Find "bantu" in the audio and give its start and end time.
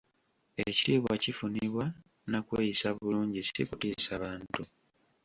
4.23-4.61